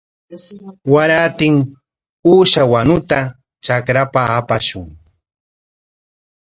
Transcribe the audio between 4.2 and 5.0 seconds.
apashun.